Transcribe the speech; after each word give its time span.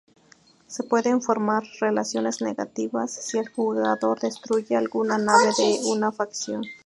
Se 0.65 0.81
pueden 0.81 1.21
formar 1.21 1.61
relaciones 1.79 2.41
negativas 2.41 3.11
si 3.11 3.37
el 3.37 3.49
jugador 3.49 4.19
destruye 4.19 4.75
alguna 4.75 5.19
nave 5.19 5.51
de 5.55 5.77
una 5.91 6.11
facción. 6.11 6.63